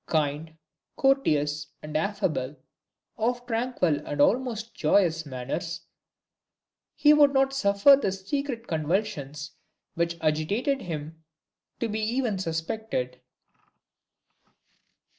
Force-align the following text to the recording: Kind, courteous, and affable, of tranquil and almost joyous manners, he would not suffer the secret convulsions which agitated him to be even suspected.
Kind, 0.07 0.55
courteous, 0.97 1.67
and 1.83 1.95
affable, 1.95 2.55
of 3.17 3.45
tranquil 3.45 3.99
and 4.03 4.19
almost 4.19 4.73
joyous 4.73 5.27
manners, 5.27 5.81
he 6.95 7.13
would 7.13 7.33
not 7.35 7.53
suffer 7.53 7.95
the 7.95 8.11
secret 8.11 8.65
convulsions 8.67 9.51
which 9.93 10.17
agitated 10.19 10.81
him 10.81 11.23
to 11.79 11.87
be 11.87 11.99
even 11.99 12.39
suspected. 12.39 13.21